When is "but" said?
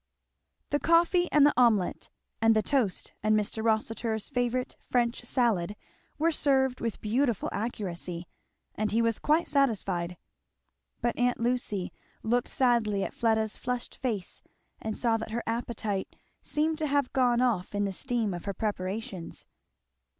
11.01-11.15